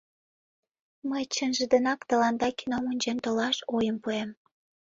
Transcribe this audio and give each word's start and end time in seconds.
Мый 1.09 1.23
чынже 1.35 1.65
денак 1.73 1.99
тыланда 2.09 2.49
кином 2.57 2.83
ончен 2.91 3.17
толаш 3.23 3.57
ойым 3.75 3.97
пуэм. 4.03 4.29